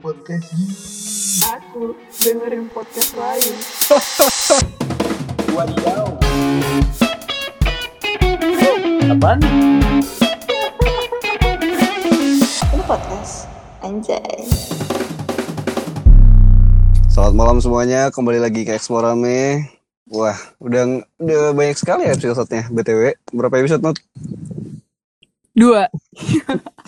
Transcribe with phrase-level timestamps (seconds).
[0.00, 0.48] podcast
[1.60, 1.92] Aku
[2.24, 3.52] dengerin podcast lain.
[5.52, 6.08] Wadidaw.
[9.12, 9.44] Apaan?
[12.72, 13.44] Ini podcast
[13.84, 14.48] Anjay
[17.12, 19.68] Selamat malam semuanya, kembali lagi ke Explorame.
[20.08, 23.20] Wah, udah udah banyak sekali ya episode-nya BTW.
[23.36, 24.00] Berapa episode, Not?
[25.52, 25.92] Dua.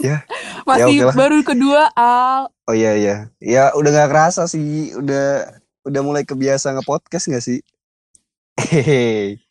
[0.00, 0.24] Ya.
[0.62, 1.14] Masih Ya, oke lah.
[1.16, 2.48] baru kedua, Al.
[2.68, 3.16] Oh iya iya.
[3.42, 5.50] Ya udah nggak kerasa sih, udah
[5.82, 7.58] udah mulai kebiasa nge-podcast nggak sih?
[8.54, 9.42] Hehehe.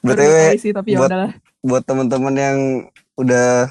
[0.00, 2.58] BTW kali sih, tapi ya buat- buat teman-teman yang
[3.18, 3.68] udah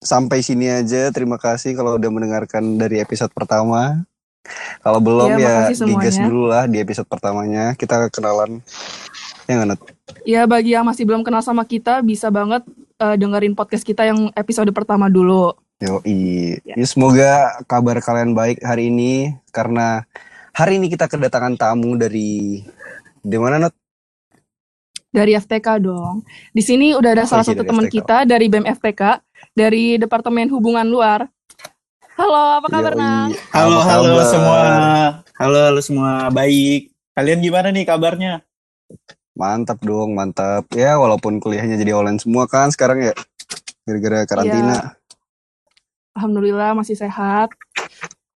[0.00, 4.02] sampai sini aja, terima kasih kalau udah mendengarkan dari episode pertama.
[4.82, 7.78] Kalau belum Iya, ya makasih digas dulu lah di episode pertamanya.
[7.78, 8.58] Kita kenalan.
[9.46, 9.80] Ya nggak, Nat?
[10.26, 12.66] Ya bagi yang masih belum kenal sama kita, bisa banget
[13.02, 15.50] eh, dengerin podcast kita yang episode pertama dulu.
[15.82, 16.62] Yoi.
[16.62, 16.78] Ya.
[16.78, 17.30] Ya, semoga
[17.66, 20.06] kabar kalian baik hari ini karena
[20.54, 22.62] hari ini kita kedatangan tamu dari
[23.18, 23.74] di mana Nat?
[25.10, 26.22] Dari FTK dong.
[26.50, 29.02] Di sini udah ada Oh, salah iya, satu dari teman kita dari BEM FTK,
[29.52, 31.26] dari Departemen Hubungan Luar.
[32.14, 32.94] Halo, apa kabar.
[32.94, 33.34] Nang?
[33.50, 34.30] Halo, Apa halo kabar?
[34.30, 34.60] semua.
[35.36, 36.10] Halo, halo semua.
[36.30, 36.94] Baik.
[37.12, 38.40] Kalian gimana nih kabarnya?
[39.32, 40.68] Mantap dong, mantap.
[40.76, 43.12] Ya walaupun kuliahnya jadi online semua kan sekarang ya
[43.88, 44.96] gara-gara karantina.
[46.12, 47.48] Alhamdulillah masih sehat.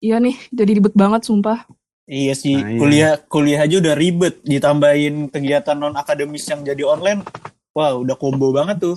[0.03, 1.65] Iya nih, jadi ribet banget, sumpah.
[2.11, 2.79] Iya sih, Nah, iya.
[2.83, 7.23] kuliah kuliah aja udah ribet, ditambahin kegiatan non akademis yang jadi online.
[7.73, 8.97] Wah, udah combo banget tuh.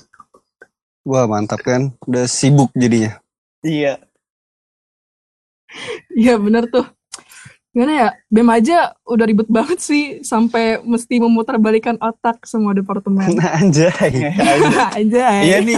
[1.05, 1.93] Wah, mantap kan.
[2.09, 3.21] Udah sibuk jadinya.
[3.61, 4.01] Iya.
[6.11, 6.94] Iya bener tuh.
[7.75, 13.35] Gimana ya, BEM aja udah ribet banget sih, sampai mesti memutarbalikan otak semua departemen.
[13.35, 14.31] Nah, anjay.
[15.03, 15.75] Aja iya nih,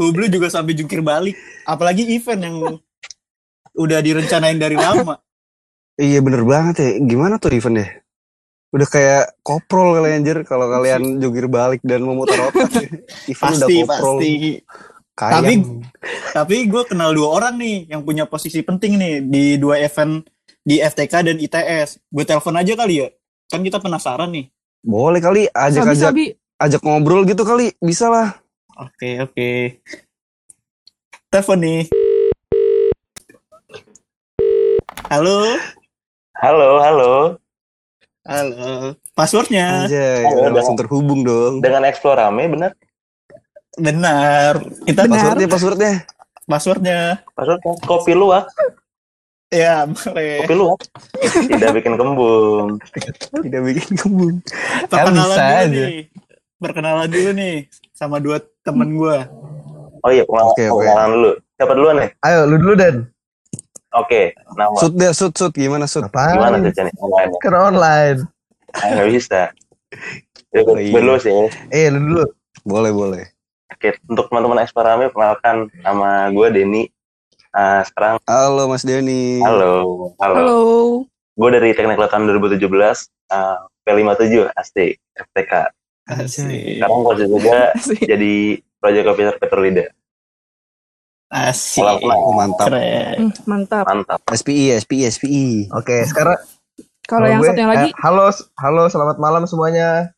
[0.00, 1.36] Hublu juga sampai jungkir balik.
[1.68, 2.56] Apalagi event yang
[3.76, 5.20] udah direncanain dari lama.
[6.00, 6.90] Iya bener banget ya.
[7.04, 7.90] Gimana tuh event deh?
[8.72, 12.72] Udah kayak koprol kali anjir kalau kalian jungkir balik dan memutar otak.
[13.28, 14.16] event udah Pasti, koprol.
[14.16, 14.32] pasti.
[15.20, 15.36] Kayang.
[15.36, 15.52] Tapi
[16.32, 20.24] tapi gue kenal dua orang nih yang punya posisi penting nih di dua event
[20.60, 22.04] di FTK dan ITS.
[22.12, 23.08] Gue telepon aja kali ya.
[23.50, 24.46] Kan kita penasaran nih.
[24.80, 26.24] boleh kali ajak-ajak Sabi-sabi,
[26.56, 27.76] ajak ngobrol gitu kali.
[27.84, 28.32] Bisa lah.
[28.80, 29.50] Oke, oke.
[31.28, 31.80] Telepon nih.
[35.12, 35.58] Halo.
[36.40, 37.12] Halo, halo.
[38.24, 38.94] Halo.
[39.12, 39.84] Passwordnya.
[39.84, 41.60] Anjay, Halo, udah langsung terhubung dong.
[41.60, 42.72] Dengan Explorame, benar?
[43.76, 44.64] Benar.
[44.88, 45.36] Kita Benar.
[45.36, 45.92] Passwordnya, passwordnya.
[46.48, 46.98] passwordnya.
[47.36, 48.48] Maksudnya kopi luwak,
[49.50, 50.46] Ya, boleh.
[50.46, 50.80] kopi luwak.
[51.42, 52.78] Tidak bikin kembung.
[53.34, 54.36] Tidak bikin kembung.
[54.86, 55.66] Perkenalan bisa dulu aja.
[55.66, 55.98] nih.
[56.56, 57.54] Perkenalan dulu nih
[57.90, 59.18] sama dua temen gue.
[60.00, 60.78] Oh iya, pengenalan, Oke, oke.
[60.80, 61.30] pengenalan dulu.
[61.52, 62.10] Siapa duluan nih?
[62.22, 62.96] ayo lu dulu Dan
[63.90, 64.78] Oke, nama.
[64.78, 65.50] Sud deh, sud, sud.
[65.50, 66.06] Gimana sud?
[66.06, 66.94] Gimana apaan tuh nih?
[66.96, 67.30] Online.
[67.36, 68.18] kan online
[68.70, 69.40] Ah, Nggak bisa.
[70.54, 70.94] Ya, Oh, iya.
[70.94, 71.34] dulu sih.
[71.68, 72.24] eh lu dulu
[72.62, 73.24] Boleh, boleh.
[73.68, 76.86] Oke, untuk teman-teman Explorame, perkenalkan nama gue Denny.
[77.50, 79.42] Ah, sekarang, Halo Mas Denny.
[79.42, 80.14] halo.
[80.16, 80.34] Halo.
[80.38, 80.58] halo.
[81.34, 82.62] Gue dari Teknik Kelautan 2017,
[83.26, 84.76] ah, P57, AST,
[85.16, 85.52] FTK.
[86.06, 86.78] Asik.
[86.78, 88.02] Sekarang posisi juga Asik.
[88.02, 88.34] jadi
[88.76, 89.86] Project Officer Petrolida.
[91.28, 91.82] Asik.
[92.02, 92.66] Oh, mantap.
[92.66, 93.18] Keren.
[93.20, 93.84] Hmm, mantap.
[93.84, 94.20] Mantap.
[94.28, 95.46] SPI, SPI, SPI.
[95.70, 96.38] oke sekarang
[97.02, 100.14] Kalau yang gue, satunya lagi, eh, halo halo selamat malam semuanya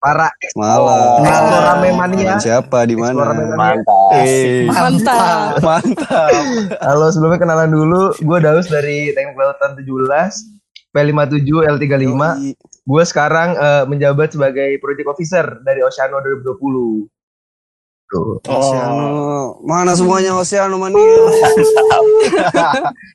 [0.00, 1.20] para Malam.
[1.20, 3.36] Explorame mania Dengan Siapa di mana?
[3.36, 3.52] Mania.
[3.54, 4.16] Mantap.
[4.16, 5.60] Eh, mantap.
[5.60, 6.30] mantap.
[6.80, 9.84] halo sebelumnya kenalan dulu gue Daus dari Teknik Kelautan 17
[10.90, 12.56] P57 L35 Yoi.
[12.56, 17.06] gue sekarang eh, menjabat sebagai project officer dari Oceano 2020
[18.10, 18.42] Tuh.
[18.42, 18.58] Oh.
[18.58, 19.62] Oceano.
[19.62, 20.98] Mana semuanya Oceano mania?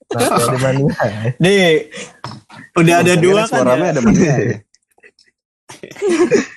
[0.07, 0.87] Dari mania.
[1.35, 1.91] Nih,
[2.79, 3.91] udah ada dua kan Suaranya ya?
[3.91, 4.35] ada mania.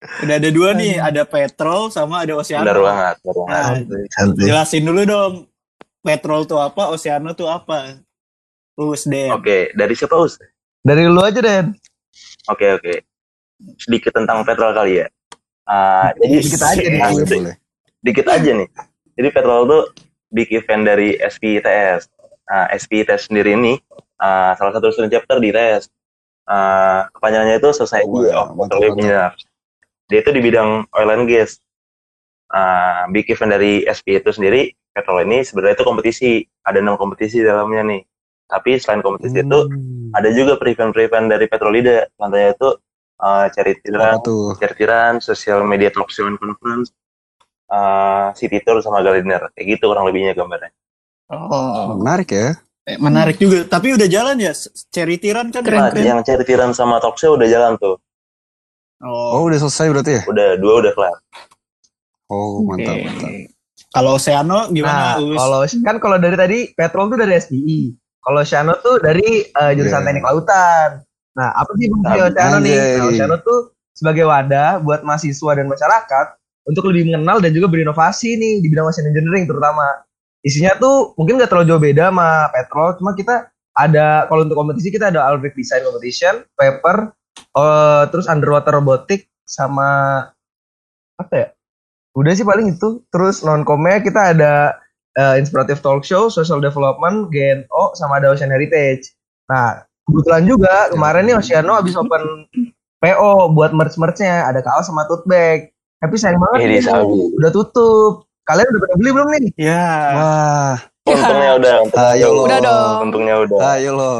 [0.00, 2.64] Udah ada dua nih, ada petrol sama ada oceano.
[2.64, 3.52] Benar banget, benar banget.
[3.52, 5.32] Nah, jelasin dulu dong.
[6.00, 8.00] Petrol tuh apa, oceano tuh apa?
[8.80, 9.28] Us deh.
[9.28, 10.40] Oke, dari siapa Us?
[10.80, 11.76] dari lu aja Den
[12.48, 13.04] Oke oke.
[13.76, 15.06] Sedikit tentang petrol kali ya.
[15.68, 17.00] Ah, jadi Dikit aja nih.
[17.04, 17.56] Boleh, boleh.
[18.00, 18.68] Dikit aja nih.
[19.20, 19.82] Jadi petrol tuh
[20.32, 22.08] big event dari SPITS.
[22.48, 23.76] Nah, SPITS sendiri ini
[24.16, 25.92] ah, salah satu student chapter di ITS.
[26.48, 28.96] Ah, kepanjangannya itu Society Wah, of Petroleum.
[28.96, 29.36] Engineers.
[30.10, 31.62] Dia itu di bidang oil and gas.
[32.46, 36.30] Ah, big event dari SP itu sendiri, petrol ini sebenarnya itu kompetisi.
[36.60, 38.02] Ada enam kompetisi dalamnya nih.
[38.44, 40.10] Tapi selain kompetisi itu, Hmm.
[40.10, 42.10] ada juga pre-event-pre-event dari Petrolida.
[42.12, 42.68] Contohnya itu
[43.16, 44.58] uh, charity run, tuh?
[44.58, 46.90] charity run, social media talk show and conference,
[47.70, 49.46] uh, city tour sama galiner.
[49.54, 50.74] Kayak gitu kurang lebihnya gambarnya.
[51.30, 52.58] Oh, Menarik ya.
[52.82, 53.62] eh, menarik juga.
[53.62, 54.50] Tapi udah jalan ya,
[54.90, 55.62] charity run kan?
[55.62, 56.02] Keren, Nah, keren.
[56.02, 58.02] yang charity run sama talk show udah jalan tuh.
[59.00, 60.22] Oh, Oh, udah selesai berarti ya?
[60.28, 61.16] Udah dua udah kelar.
[62.30, 63.32] Oh, mantap, mantap.
[63.90, 65.04] Kalau Oceano Nah, gimana?
[65.18, 65.34] Us?
[65.34, 67.80] kalau kan kalau dari tadi petrol tuh dari SPI.
[68.22, 70.06] Kalau Oceano tuh dari eh, jurusan Iya.
[70.06, 70.90] teknik lautan.
[71.34, 72.76] Nah, apa sih fungsi Nah, Oceano nih?
[72.76, 73.58] Nah, Oceano tuh
[73.90, 76.26] sebagai wadah buat mahasiswa dan masyarakat
[76.68, 80.06] untuk lebih mengenal dan juga berinovasi nih di bidang ocean engineering terutama.
[80.40, 84.88] Isinya tuh mungkin nggak terlalu jauh beda sama petrol, cuma kita ada kalau untuk kompetisi
[84.88, 87.12] kita ada Alric Design Competition, paper,
[87.52, 89.88] eh, terus underwater robotic sama
[91.16, 91.48] apa ya?
[92.12, 93.02] Udah sih paling itu.
[93.08, 94.74] Terus non komnya kita ada
[95.14, 99.14] eh, inspirative talk show, social development, GNO, sama ada Ocean Heritage.
[99.46, 102.46] Nah, kebetulan juga kemarin nih Oceano habis open
[103.00, 105.70] PO buat merch-merchnya, ada kaos sama tote bag.
[106.00, 108.24] Tapi sayang banget Ini nih, udah tutup.
[108.44, 109.44] Kalian udah pada beli belum nih?
[109.56, 109.88] Ya.
[110.16, 110.74] Wah,
[111.06, 111.74] Untungnya udah.
[111.84, 112.42] untungnya ayo lo.
[112.44, 112.96] Udah dong.
[113.08, 113.58] Untungnya udah.
[113.76, 114.14] Ayo lo.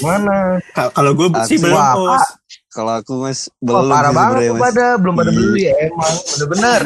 [0.00, 0.58] Mana?
[0.72, 2.24] Ka- Kalau gue sih belum, Wah.
[2.72, 5.36] Kalau aku mas Wah, belum parah sih banget sebenarnya, tuh pada, belum pada Iya.
[5.36, 6.80] beli emang, bener-bener.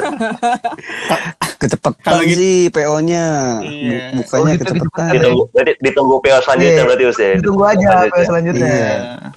[1.62, 3.26] Kecepatan Kalau gitu- sih PO-nya.
[3.62, 3.98] Iya.
[4.12, 5.06] Bukanya Oh, gitu, kecepatan.
[5.06, 5.14] gitu.
[5.16, 6.84] Ditunggu, berarti ditunggu PO selanjutnya Iya.
[6.84, 7.28] berarti Us ya.
[7.38, 8.66] Ditunggu aja PO selanjutnya.
[8.68, 8.94] Iya.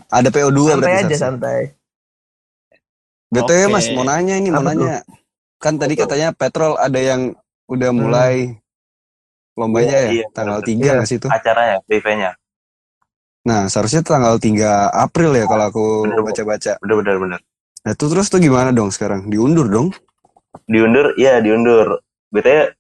[0.10, 1.00] Ada PO 2 Santai berarti.
[1.00, 1.22] aja, Sas.
[1.22, 1.60] santai.
[3.30, 3.72] BTW Oke.
[3.72, 4.96] Mas mau nanya ini mau Apa nanya.
[5.56, 7.38] Kan tadi katanya petrol ada yang
[7.68, 8.00] udah Hmm.
[8.02, 8.58] mulai
[9.54, 10.70] lombanya Iya, ya iya, tanggal bener.
[10.72, 10.92] 3 Iya.
[10.98, 11.28] nggak sih itu?
[11.30, 12.32] Acaranya, PV-nya.
[13.40, 14.60] Nah, seharusnya tanggal 3
[14.92, 15.86] April ya kalau aku
[16.22, 16.76] baca-baca.
[16.80, 17.40] Bener bener bener.
[17.80, 19.32] Nah, itu terus tuh gimana dong sekarang?
[19.32, 19.96] Diundur dong?
[20.66, 22.04] Diundur, iya diundur.
[22.30, 22.76] BTW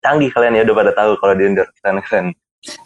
[0.00, 1.66] canggih kalian ya udah pada tahu kalau diundur.
[1.78, 2.26] Keren keren.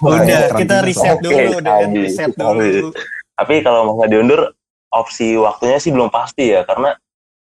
[0.03, 1.99] Wah, Udah, keren kita riset dulu, udah kan tadi.
[2.03, 2.91] riset dulu.
[3.39, 4.41] Tapi kalau mau nggak diundur,
[4.91, 6.99] opsi waktunya sih belum pasti ya, karena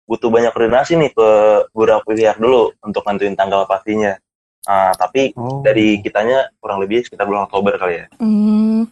[0.06, 1.30] butuh banyak koordinasi nih ke
[1.72, 4.14] beberapa pihak dulu untuk nentuin tanggal pastinya.
[4.66, 5.62] Ah, tapi Oh.
[5.62, 8.06] dari kitanya kurang lebih sekitar bulan Oktober kali ya.
[8.18, 8.90] Hmm,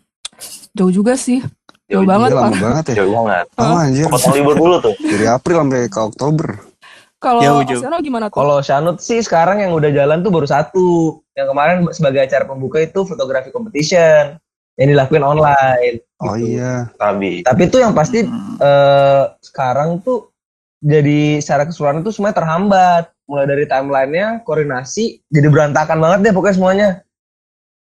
[0.71, 1.39] jauh juga sih.
[1.83, 2.59] Jauh Jauh- banget, lama Pak.
[2.59, 2.95] banget ya.
[3.01, 3.45] Jauh banget.
[3.55, 4.05] Oh, anjir.
[4.07, 4.93] Potong libur dulu tuh.
[4.97, 6.47] Dari April sampai ke Oktober.
[7.17, 7.79] Kalau Jauh, jauh.
[7.79, 8.35] Oceano gimana tuh?
[8.35, 10.87] Kalau Shanut sih sekarang yang udah jalan tuh baru satu.
[11.31, 14.35] Yang kemarin sebagai acara pembuka itu fotografi competition
[14.75, 16.03] yang dilakuin online.
[16.19, 16.57] Oh Gitu.
[16.57, 16.91] iya.
[16.95, 18.57] Tapi Tapi itu yang pasti Hmm.
[18.57, 20.31] eh, sekarang tuh
[20.79, 23.03] jadi secara keseluruhan itu semuanya terhambat.
[23.23, 26.87] Mulai dari timelinenya, koordinasi, jadi berantakan banget deh pokoknya semuanya.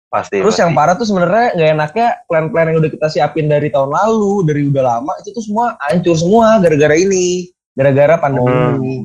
[0.10, 0.42] Pasti.
[0.42, 0.64] Terus pasti.
[0.66, 4.62] yang parah tuh sebenarnya nggak enaknya plan-plan yang udah kita siapin dari tahun lalu, dari
[4.66, 8.76] udah lama itu tuh semua hancur semua gara-gara ini, gara-gara pandemi Hmm.
[8.76, 8.96] ini.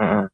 [0.00, 0.24] Mm-mm.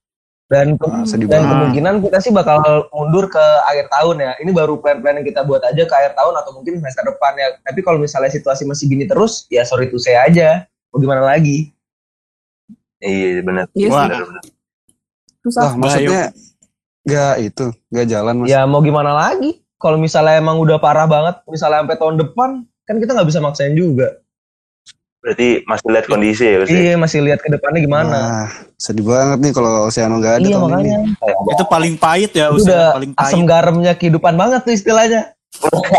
[0.48, 2.56] Dan ke- Wah, sedih dan kemungkinan kita sih bakal
[2.88, 4.32] mundur ke akhir tahun ya.
[4.40, 7.52] Ini baru plan-plan yang kita buat aja ke akhir tahun atau mungkin semester depan ya.
[7.60, 10.64] Tapi kalau misalnya situasi masih gini terus, ya sorry to say aja.
[10.88, 11.68] Mau gimana lagi?
[12.96, 13.68] Iya benar.
[13.76, 14.24] Iya benar.
[15.44, 15.62] Susah.
[15.68, 16.22] Wah, maksudnya
[17.04, 18.46] nggak itu, nggak jalan mas.
[18.48, 19.62] Ya mau gimana lagi?
[19.78, 22.50] Kalau misalnya emang udah parah banget, misalnya sampai tahun depan,
[22.82, 24.18] kan kita nggak bisa maksain juga.
[25.18, 26.78] Berarti masih lihat kondisi ya, Gus, ya?
[26.78, 28.18] Iya, masih lihat ke depannya gimana.
[28.46, 28.48] Wah,
[28.78, 30.98] sedih banget nih kalau Oceano nggak ada iya tahun makanya.
[31.02, 31.52] ini.
[31.54, 33.50] Itu paling pahit ya, Itu usaha udah paling asam pahit.
[33.50, 35.22] garamnya kehidupan banget tuh istilahnya.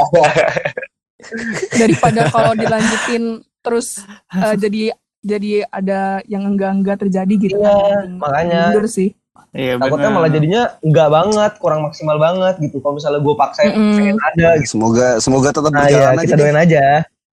[1.76, 4.00] Daripada kalau dilanjutin terus
[4.32, 7.60] eh, jadi jadi ada yang enggak-enggak terjadi gitu.
[7.60, 8.08] Iya, kan.
[8.24, 8.62] makanya.
[8.72, 9.19] Mundur sih.
[9.50, 10.18] Iya, Takutnya benar.
[10.18, 12.78] malah jadinya enggak banget, kurang maksimal banget gitu.
[12.78, 13.96] Kalau misalnya gue paksain Mm-mm.
[13.96, 14.70] pengen ada gitu.
[14.72, 16.22] Semoga semoga tetap Nah berjalan ya, aja.
[16.22, 16.40] kita deh.
[16.40, 16.84] doain aja.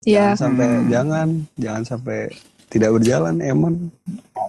[0.01, 0.25] Iya.
[0.27, 0.86] Jangan sampai Hmm.
[0.88, 2.20] jangan jangan sampai
[2.67, 3.74] tidak berjalan emang.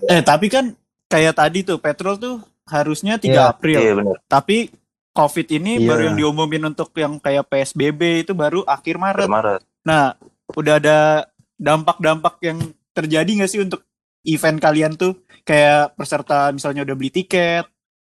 [0.04, 0.72] Eh, tapi kan
[1.06, 3.42] kayak tadi tuh, petrol tuh harusnya 3 Iya.
[3.48, 3.78] April.
[3.78, 4.16] Iya benar.
[4.24, 4.72] Tapi
[5.10, 5.86] COVID ini Iya.
[5.86, 9.28] baru yang diumumin untuk yang kayak PSBB itu baru akhir Maret.
[9.28, 9.60] Maret.
[9.82, 10.16] Nah,
[10.50, 12.58] udah ada dampak-dampak yang
[12.90, 13.84] terjadi nggak sih untuk
[14.26, 15.18] event kalian tuh?
[15.42, 17.66] Kayak peserta misalnya udah beli tiket,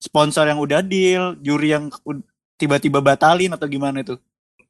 [0.00, 1.88] sponsor yang udah deal, juri yang
[2.60, 4.20] tiba-tiba batalin atau gimana itu?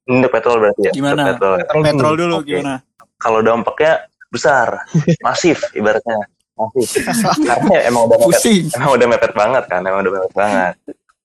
[0.04, 0.92] Ini untuk petrol berarti ya?
[0.92, 1.22] Gimana?
[1.24, 1.54] Untuk Petrol.
[1.56, 1.84] Petrol dulu.
[1.88, 2.46] Petrol dulu Oke.
[2.46, 2.74] gimana?
[3.16, 3.94] Kalau dampaknya
[4.28, 4.68] besar,
[5.26, 6.18] masif ibaratnya.
[6.54, 6.88] Masif.
[7.48, 10.74] Karena emang udah mepet, emang udah mepet banget kan, emang udah mepet banget.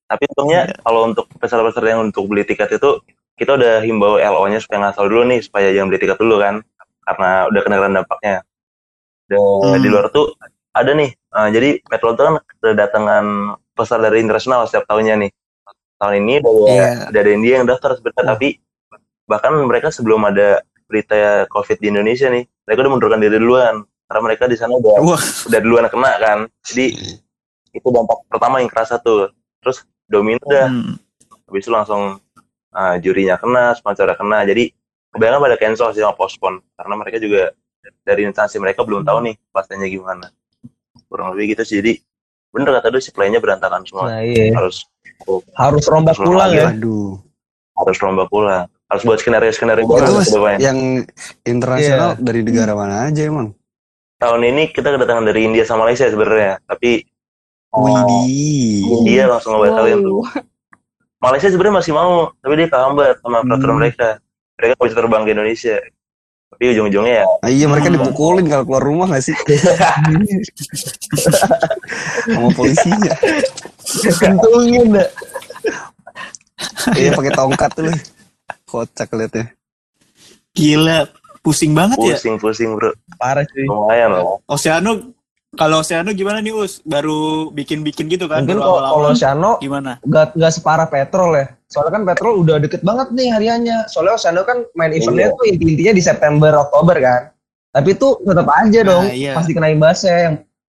[0.10, 2.98] Tapi untungnya kalau untuk peserta-peserta yang untuk beli tiket itu
[3.38, 6.66] kita udah himbau LO-nya supaya ngasal dulu nih supaya jangan beli tiket dulu kan
[7.06, 8.36] karena udah kedengeran dampaknya.
[9.30, 9.80] Dan Hmm.
[9.80, 10.34] di luar tuh
[10.72, 11.14] ada nih.
[11.14, 13.26] eh, jadi petrol itu kan kedatangan
[13.72, 15.32] peserta dari internasional setiap tahunnya nih.
[15.96, 17.14] Tahun ini Iya.
[17.14, 18.30] udah ada India yang daftar sebenarnya Oh.
[18.34, 18.50] tapi
[19.24, 21.16] bahkan mereka sebelum ada berita
[21.48, 25.22] COVID di Indonesia nih, mereka udah mundurkan diri duluan karena mereka di sana udah Wah.
[25.22, 26.40] udah duluan kena kan.
[26.66, 26.98] Jadi
[27.70, 29.30] itu dampak pertama yang kerasa tuh.
[29.62, 30.98] Terus domino udah Hmm.
[31.46, 32.18] habis itu langsung
[32.70, 34.42] uh, jurinya kena, sponsornya kena.
[34.46, 34.74] Jadi
[35.10, 37.54] kebanyakan pada cancel sih sama postpone karena mereka juga
[38.00, 40.28] dari instansi mereka belum tahu nih pastinya gimana.
[41.06, 41.78] Kurang lebih gitu sih.
[41.78, 41.98] Jadi
[42.50, 44.10] bener kata lu supply-nya berantakan semua.
[44.10, 44.50] Nah iya.
[44.52, 44.86] Harus
[45.54, 46.68] Harus rombak Harus pulang ya.
[46.70, 47.20] Waduh.
[47.76, 50.60] harus rombak pulang harus buat skenario skenario Itu ke depannya.
[50.60, 50.80] yang
[51.44, 52.20] internasional Iya.
[52.20, 53.56] dari negara mana aja emang?
[54.18, 57.08] tahun ini kita kedatangan dari India sama Malaysia sebenarnya tapi
[57.70, 58.84] uh, Widih.
[59.00, 60.44] India langsung ngebatalin tuh Wow.
[61.22, 63.82] Malaysia sebenarnya masih mau tapi dia kehambat sama peraturan Hmm.
[63.82, 64.08] mereka
[64.56, 65.76] mereka bisa terbang ke Indonesia
[66.50, 67.96] tapi ujung-ujungnya ya Ah, iya mereka Hmm.
[67.96, 69.36] dipukulin kalau keluar rumah gak sih?
[72.26, 73.12] Sama polisinya.
[74.16, 75.08] Kentungin dah.
[76.94, 77.86] Iya pakai tongkat tuh.
[78.66, 79.46] Kocak liatnya.
[80.52, 81.08] Gila,
[81.40, 82.18] pusing banget ya.
[82.18, 83.64] pusing-pusing bro Parah sih.
[83.64, 85.14] lumayan lah Oceano,
[85.56, 86.78] kalau Oceano gimana nih Us?
[86.82, 88.46] Baru bikin-bikin gitu kan?
[88.46, 89.98] Mungkin kalau Shano Gimana?
[90.06, 91.50] gak, gak separah petrol ya.
[91.66, 93.90] Soalnya kan petrol udah deket banget nih hariannya.
[93.90, 95.38] Soalnya Osano kan main eventnya Iya.
[95.38, 97.22] tuh inti-intinya di September, Oktober kan.
[97.70, 99.34] Tapi tuh tetap aja dong Nah, iya.
[99.34, 100.16] pasti kena imbasnya.
[100.24, 100.36] Yang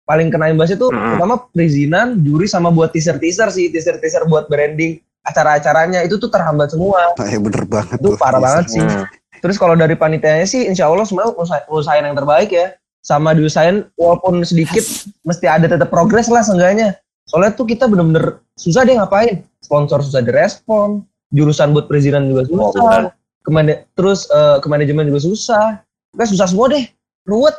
[0.06, 1.06] paling kena imbasnya tuh Mm-mm.
[1.14, 3.70] pertama perizinan, juri sama buat teaser-teaser sih.
[3.70, 7.14] Teaser-teaser buat branding acara-acaranya itu tuh terhambat semua.
[7.20, 8.18] Ya bener banget Itu tuh.
[8.18, 8.82] parah banget sih.
[8.82, 9.06] Hmm.
[9.38, 12.74] Terus kalau dari panitianya sih insya Allah semua usaha, usahain yang terbaik ya.
[13.00, 14.84] Sama diusahain walaupun sedikit
[15.22, 17.00] mesti ada tetap progres lah seenggaknya.
[17.24, 19.40] Soalnya tuh kita bener-bener susah deh ngapain.
[19.58, 21.00] Sponsor susah direspon.
[21.30, 23.14] Jurusan buat perizinan juga Oh, susah.
[23.40, 25.80] Kemana- terus eh, ke manajemen juga susah.
[26.10, 26.84] Pokoknya susah semua deh.
[27.22, 27.54] Ruwet.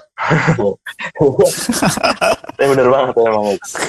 [2.52, 3.46] Tapi bener banget ya, emang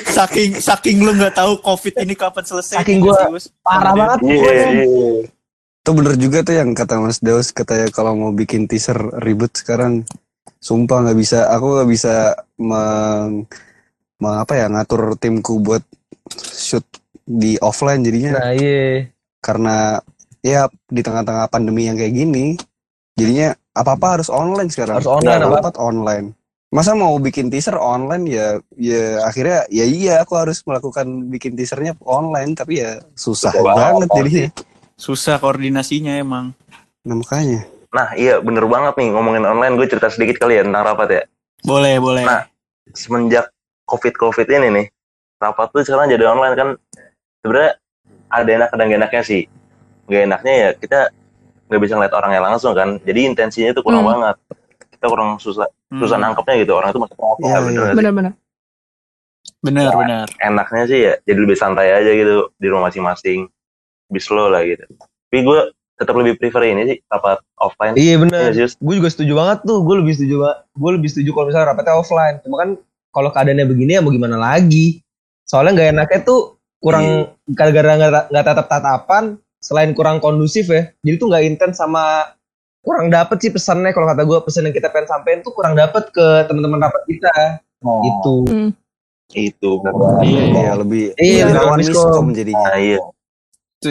[0.06, 2.80] Saking saking lu nggak tahu COVID ini kapan selesai.
[2.80, 3.50] Saking Us?
[3.60, 4.18] Parah banget.
[4.22, 4.68] iya pokoknya.
[4.78, 5.10] iya
[5.82, 10.06] Itu bener juga tuh yang kata Mas Daus katanya kalau mau bikin teaser ribet sekarang
[10.62, 11.50] sumpah nggak bisa.
[11.50, 12.14] Aku nggak bisa
[12.62, 13.44] meng,
[14.22, 15.82] meng- apa ya ngatur timku buat
[16.38, 16.86] shoot
[17.26, 18.38] di offline jadinya.
[18.38, 19.10] Nah iya.
[19.42, 19.98] karena
[20.38, 22.54] ya di tengah-tengah pandemi yang kayak gini
[23.18, 25.02] jadinya apa-apa harus online sekarang.
[25.02, 25.58] Harus online, Apa?
[25.66, 25.70] apa?
[25.82, 26.26] online.
[26.72, 31.92] Masa mau bikin teaser online ya ya akhirnya ya iya aku harus melakukan bikin teasernya
[32.00, 34.48] online tapi ya susah Susah banget banget, jadinya.
[34.96, 36.54] Susah koordinasinya emang.
[37.02, 40.82] nah makanya nah iya bener banget nih ngomongin online gue cerita sedikit kali ya tentang
[40.82, 41.22] rapat ya
[41.62, 42.24] Boleh, boleh.
[42.24, 42.48] Nah.
[42.90, 43.52] semenjak
[43.84, 44.86] covid covid ini nih
[45.38, 46.68] rapat tuh sekarang jadi online kan
[47.38, 47.72] sebenarnya
[48.28, 49.42] ada enak dan gak enaknya sih
[50.06, 50.98] gak enaknya ya kita
[51.68, 54.12] nggak bisa ngeliat orangnya langsung kan jadi intensinya itu kurang Hmm.
[54.12, 54.36] banget
[54.90, 57.92] kita kurang susah Hmm, susah nangkepnya gitu orang itu masuk apa Iya, bener iya.
[57.92, 58.32] Benar-benar.
[59.60, 60.26] Bener, bener.
[60.40, 63.46] enaknya sih ya jadi lebih santai aja gitu di rumah masing-masing
[64.08, 65.60] lebih slow lah gitu tapi gue
[66.02, 68.50] tetap lebih prefer ini sih rapat offline Iya Iya, bener.
[68.52, 68.74] Zus.
[68.76, 69.78] Gue juga setuju banget tuh.
[69.80, 70.58] Gue lebih setuju banget.
[70.72, 72.36] Gue lebih setuju kalau misalnya rapatnya offline.
[72.42, 72.70] Cuma kan
[73.08, 75.00] kalau keadaannya begini ya mau gimana lagi.
[75.42, 76.40] Soalnya nggak enaknya tuh
[76.76, 77.06] kurang
[77.48, 79.24] gara-gara nggak nggak tatap tatapan.
[79.56, 80.90] Selain kurang kondusif ya.
[81.00, 82.34] Jadi tuh nggak intens sama
[82.82, 86.10] kurang dapet sih pesannya kalau kata gue pesan yang kita pengen sampein tuh kurang dapet
[86.10, 88.34] ke teman-teman rapat kita gitu
[89.32, 90.26] itu bener Iya, banget.
[90.26, 90.42] iya.
[90.58, 92.26] ya lebih Iya, lebih rawan miskom.
[92.34, 92.98] jadinya nah iya
[93.78, 93.90] Itu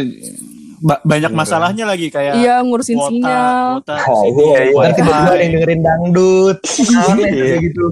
[0.81, 1.39] ba- banyak Bener.
[1.39, 3.69] masalahnya lagi kayak Iya, ngurusin kuota, sinyal.
[3.77, 4.73] kuota, Ah, iya, iya.
[4.73, 6.57] Ntar tiba-tiba ada yang dengerin dangdut.
[6.59, 7.05] Iya.
[7.21, 7.85] kayak gitu.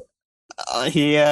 [0.59, 1.31] Oh, iya.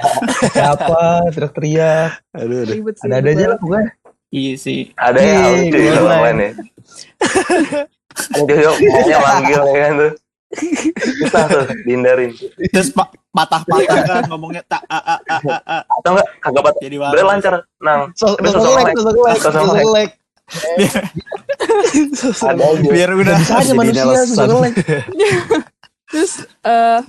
[0.52, 1.00] siapa?
[1.30, 2.10] Teriak-teriak.
[2.34, 2.74] Aduh aduh.
[3.00, 3.88] Ada-ada aja lah pokoknya.
[4.28, 4.80] Iya sih.
[4.92, 6.04] ada ya Iya, lucu online.
[6.04, 6.50] online ya
[8.34, 10.12] ada yuk pokoknya manggil ya kan tuh.
[10.98, 12.30] Susah tuh dihindarin.
[12.68, 15.78] Terus pa- patah-patah kan ngomongnya tak a a a a a.
[15.80, 18.00] atau enggak kagak pat Jadi lancar nang.
[18.12, 18.72] Sosok Tapi sosok
[19.92, 20.12] like,
[20.48, 21.00] aja
[22.94, 24.76] Biar udah Bisa aja manusia like.
[26.08, 26.32] Terus
[26.64, 27.00] eh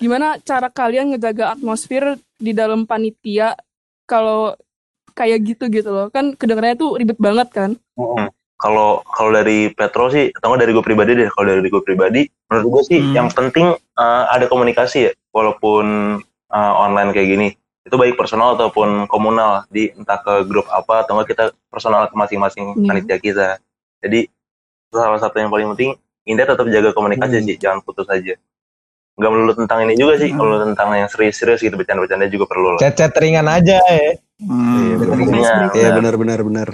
[0.00, 3.56] gimana cara kalian ngejaga atmosfer di dalam panitia
[4.04, 4.52] kalau
[5.16, 6.06] kayak gitu gitu loh.
[6.12, 7.70] Kan kedengarannya tuh ribet banget kan.
[7.96, 8.28] Mm-mm.
[8.54, 12.66] kalau kalau dari Petro sih atau dari gue pribadi deh kalau dari gue pribadi menurut
[12.70, 13.12] gue sih Hmm.
[13.12, 16.16] yang penting uh, ada komunikasi ya walaupun
[16.48, 17.48] uh, online kayak gini
[17.84, 22.16] itu baik personal ataupun komunal di entah ke grup apa atau enggak kita personal ke
[22.16, 22.86] masing-masing Iya.
[22.86, 23.48] panitia kita
[24.00, 24.20] jadi
[24.88, 25.92] salah satu yang paling penting
[26.24, 27.46] Indah tetap jaga komunikasi Hmm.
[27.46, 28.32] sih jangan putus aja
[29.14, 30.40] nggak melulu tentang ini juga sih Hmm.
[30.40, 34.10] kalau tentang yang serius-serius gitu bercanda-bercanda juga perlu lah Chat-chat ringan aja ya.
[34.40, 34.98] Hmm.
[35.30, 36.68] Iya, Iya benar benar benar.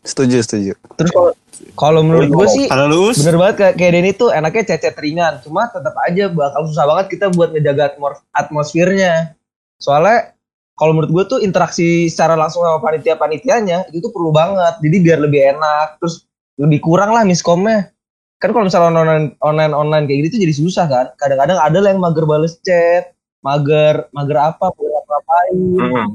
[0.00, 0.72] Setuju setuju.
[0.96, 1.32] Terus kalau
[1.76, 3.20] kalau menurut gue sih Kalau lu Us?
[3.20, 5.36] bener banget kayak, kayak Denny tuh enaknya chat-chat ringan.
[5.44, 7.98] Cuma tetap aja bakal susah banget kita buat ngejaga
[8.32, 9.36] atmosfernya.
[9.78, 10.34] Soalnya
[10.78, 14.78] kalau menurut gue tuh interaksi secara langsung sama panitia-panitianya itu tuh perlu banget.
[14.78, 15.98] Jadi biar lebih enak.
[15.98, 16.26] Terus
[16.58, 17.90] lebih kurang lah miskomnya.
[18.38, 21.06] Kan kalau misalnya online online online kayak gitu tuh jadi susah kan.
[21.18, 23.10] Kadang-kadang ada lah yang mager bales chat,
[23.42, 25.56] mager mager apa, mager apa ngapain.
[25.58, 26.06] mm,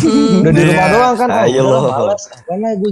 [0.00, 0.40] Hmm.
[0.40, 0.68] Udah di Iya.
[0.72, 1.28] rumah doang kan.
[1.44, 1.78] Ayo oh, lo.
[1.92, 2.24] males.
[2.48, 2.90] Karena gue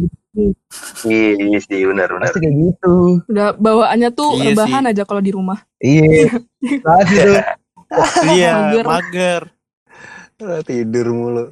[1.09, 2.97] iya iya sih benar-benar pasti kayak gitu.
[3.33, 5.65] Udah bawaannya tuh Iya rebahan aja kalau di rumah.
[5.81, 6.29] Iya.
[6.85, 7.33] Nah, gitu.
[8.29, 8.53] Iya,
[8.85, 9.54] Mager.
[10.39, 11.45] Tidur mulu.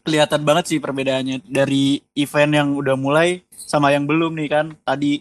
[0.00, 4.66] kelihatan banget sih perbedaannya dari event yang udah mulai sama yang belum nih kan.
[4.80, 5.20] Tadi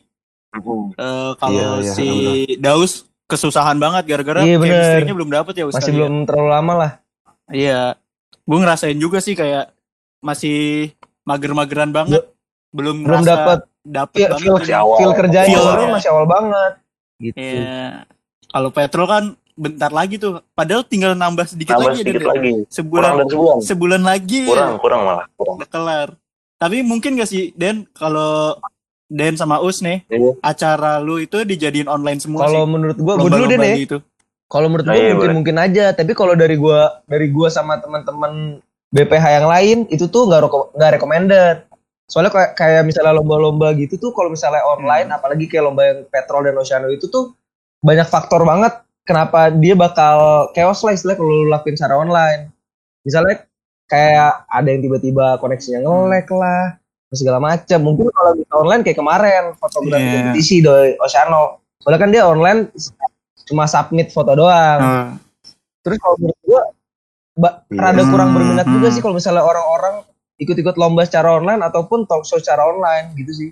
[0.55, 2.07] eh, kalau Iya, iya, si
[2.57, 5.95] Daus kesusahan banget gara-gara Iya, chemistry-nya belum dapet ya Masih ya.
[5.99, 6.91] belum terlalu lama lah.
[7.51, 7.81] Iya.
[8.47, 9.69] Gue ngerasain juga sih kayak
[10.23, 10.89] masih
[11.27, 12.23] mager-mageran banget.
[12.71, 15.89] Belum Belum dapet dapet feel, banget feel, feel kerjanya Feel, ya.
[15.91, 16.71] masih awal banget.
[17.19, 17.35] Gitu.
[17.38, 18.07] Iya.
[18.49, 19.23] Kalau petrol kan
[19.59, 20.39] bentar lagi tuh.
[20.49, 21.99] Padahal tinggal nambah sedikit Nambah lagi.
[22.01, 22.51] sedikit Dan lagi.
[22.65, 23.57] Sebulan Kurang sebulan.
[23.61, 25.25] sebulan lagi ya, Kurang, kurang malah.
[25.35, 25.55] Kurang.
[25.59, 26.07] udah kelar.
[26.55, 28.55] Tapi mungkin gak sih Den kalau
[29.05, 30.31] Den sama Us nih Iya.
[30.39, 32.69] acara lu itu dijadiin online semua Kalau sih.
[32.69, 33.83] menurut gua, gua dulu deh Lomba-lomba nih.
[33.83, 33.97] gitu.
[34.45, 37.77] Kalau menurut Nah, gua iya, mungkin mungkin aja, tapi kalau dari gua dari gua sama
[37.77, 38.57] teman-teman
[38.89, 41.57] BPH yang lain itu tuh nggak reko- nggak recommended.
[42.05, 46.41] Soalnya kayak kayak misalnya lomba-lomba gitu tuh kalau misalnya online, apalagi kayak lomba yang petrol
[46.41, 47.37] dan oceano itu tuh
[47.79, 48.73] banyak faktor banget
[49.09, 50.17] kenapa dia bakal
[50.53, 52.53] chaos lah istilahnya kalau lu lakuin secara online.
[53.01, 53.41] Misalnya
[53.89, 56.77] kayak ada yang tiba-tiba koneksinya nge-lag lah,
[57.09, 57.79] terus segala macam.
[57.81, 60.13] Mungkin kalau bisa online kayak kemarin fotografi Iya.
[60.21, 61.43] kompetisi dari Oceano.
[61.81, 62.59] Soalnya kan dia online
[63.43, 64.77] cuma submit foto doang.
[64.77, 65.07] Ah.
[65.81, 66.61] Terus kalau menurut gua
[67.33, 67.79] ba- Iya.
[67.81, 68.93] rada kurang berminat Hmm, juga hmm.
[68.93, 70.05] sih kalau misalnya orang-orang
[70.37, 73.49] ikut-ikut lomba secara online ataupun talk show secara online gitu sih.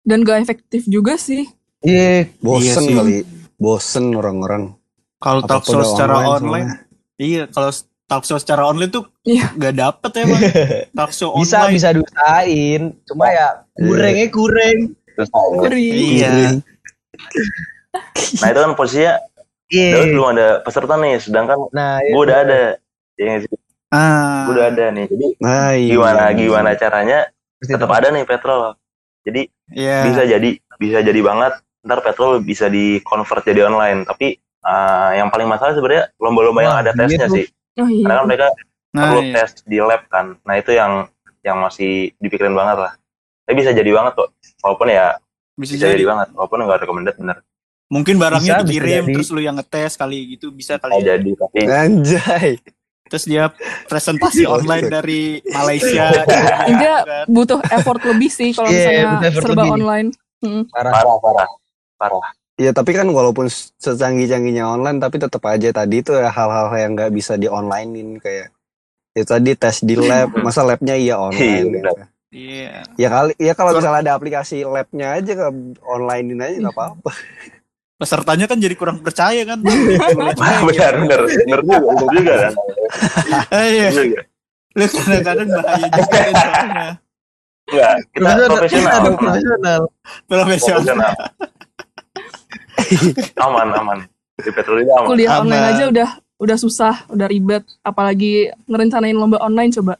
[0.00, 1.44] Dan gak efektif juga sih.
[1.80, 2.94] Iya, Bosen Iya sih.
[2.94, 3.14] kali.
[3.54, 4.72] Bosen orang-orang.
[5.24, 6.68] Kalau talk show secara online online,
[7.16, 7.72] iya kalau
[8.04, 9.48] talk show secara online tuh Iya.
[9.56, 10.40] gak dapet emang
[10.98, 11.72] talk show bisa online.
[11.72, 14.78] bisa diusahain, cuma ya kurangnya kurang.
[15.08, 15.88] Terus nah, Ngeri.
[16.20, 16.30] Iya.
[18.40, 19.14] nah itu kan posisinya
[19.64, 19.90] Iya.
[19.96, 22.62] Daud belum ada peserta nih, sedangkan Nah, gue udah ada.
[23.16, 23.40] Ya?
[23.88, 24.44] Ah.
[24.44, 25.06] Gue udah ada nih.
[25.08, 25.88] Jadi Nah, iya.
[25.88, 27.18] gimana gimana caranya
[27.58, 28.76] tetap ada nih petrol.
[29.24, 30.04] Jadi Iya.
[30.04, 34.04] bisa jadi bisa jadi banget ntar petrol bisa di convert jadi online.
[34.04, 37.46] Tapi eh, yang paling masalah sebenarnya lomba-lomba yang ada iya tesnya sih.
[37.76, 38.04] Oh iya.
[38.04, 38.48] Karena kan mereka
[38.94, 39.34] Nah, perlu iya.
[39.36, 40.38] tes di lab kan.
[40.40, 42.92] Nah itu yang yang masih dipikirin banget lah.
[43.42, 44.30] Tapi bisa jadi banget kok.
[44.62, 45.18] Walaupun ya
[45.54, 46.06] bisa bisa jadi jadi.
[46.06, 46.28] banget.
[46.32, 47.36] Walaupun nggak recommended bener.
[47.84, 49.12] Mungkin barangnya Bisa, bisa dikirim jadi.
[49.12, 51.04] terus lu yang ngetes kali gitu bisa Bisa kali ya.
[51.12, 52.50] jadi tapi Anjay.
[53.04, 53.44] Terus dia
[53.84, 54.92] presentasi Oh, online iya.
[54.94, 56.04] dari Malaysia.
[56.24, 57.26] Kan.
[57.34, 59.72] butuh effort lebih sih kalau Iya, misalnya effort serba lebih.
[59.76, 60.08] online.
[60.38, 60.62] Hmm.
[60.70, 60.92] parah.
[60.92, 61.48] parah parah
[61.96, 62.22] parah.
[62.54, 63.50] Ya tapi kan walaupun
[63.82, 68.54] secanggih-canggihnya online tapi tetap aja tadi itu ya hal-hal yang nggak bisa di onlinein kayak
[69.10, 71.94] ya tadi tes di lab masa labnya iya online Iya, benar.
[71.94, 72.06] ya.
[72.34, 72.72] Iya.
[72.98, 75.46] ya kali ya kalau misalnya ada aplikasi labnya aja ke
[75.82, 77.10] onlinein aja nggak apa-apa
[77.94, 79.62] Pesertanya kan jadi kurang percaya kan.
[80.66, 82.52] benar benar benar juga benar juga kan.
[83.54, 83.88] Iya.
[84.74, 86.88] Lu kadang-kadang bahaya juga kan soalnya.
[87.64, 88.98] Enggak, kita profesional.
[88.98, 89.80] Iya profesional.
[90.26, 91.12] Profesional.
[93.44, 93.98] Aman aman.
[94.34, 95.06] Di petrol ini aman.
[95.06, 95.42] Kuliah Aman.
[95.46, 97.62] online aja udah udah susah, udah ribet.
[97.80, 99.94] Apalagi ngerencanain lomba online coba.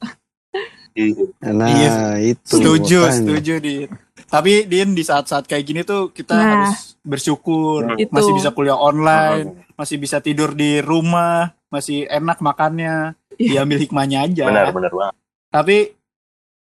[0.94, 1.26] Iya.
[1.42, 3.16] nah Iya, itu Setuju, makanya.
[3.16, 3.90] setuju Din.
[4.24, 6.46] Tapi Din di saat-saat kayak gini tuh kita Nah.
[6.46, 8.10] harus bersyukur Itu.
[8.10, 13.18] masih bisa kuliah online, masih bisa tidur di rumah, masih enak makannya.
[13.34, 13.58] Iya.
[13.58, 14.44] Diambil hikmahnya aja.
[14.46, 15.14] Benar benar banget.
[15.50, 15.76] Tapi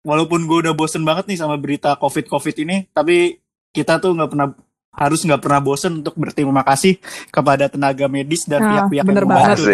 [0.01, 3.37] walaupun gue udah bosen banget nih sama berita covid covid ini, tapi
[3.69, 4.49] kita tuh nggak pernah
[4.93, 9.29] harus nggak pernah bosen untuk berterima kasih kepada tenaga medis dan Nah, pihak-pihak bener yang
[9.29, 9.65] membantu.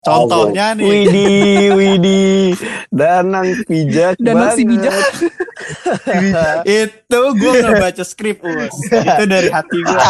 [0.00, 2.56] Contohnya nih, Widih, widih,
[2.88, 4.88] danang bijak Danang si banget.
[4.88, 4.96] bijak.
[6.80, 10.00] itu gue nggak baca skrip us, itu dari hati gue.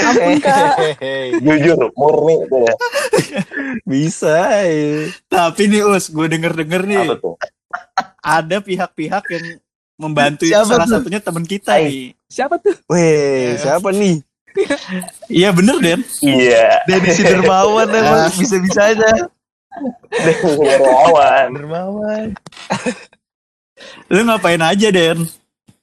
[0.00, 0.56] Ampun kak.
[0.96, 1.36] Hehehe.
[1.38, 2.74] Jujur, murni itu ya.
[3.84, 5.12] Bisa ya.
[5.28, 7.36] Tapi nih us, gue denger denger nih Apa tuh?
[8.18, 9.44] ada pihak-pihak yang
[9.94, 10.94] membantu Siapa salah tuh?
[10.98, 11.84] satunya temen kita Hai.
[11.84, 12.02] nih.
[12.32, 12.72] Siapa tuh?
[12.88, 14.24] Weh, siapa nih?
[15.28, 16.00] Iya bener Den.
[16.24, 16.80] Iya.
[16.88, 19.28] Denny Dermawan emang bisa-bisanya.
[20.08, 20.34] Dari
[20.80, 21.48] awan.
[21.52, 22.26] Dermawan.
[24.08, 25.28] Lu ngapain aja Den?